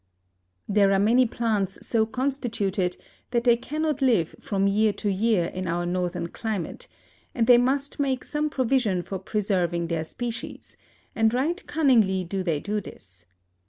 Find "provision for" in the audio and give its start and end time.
8.49-9.19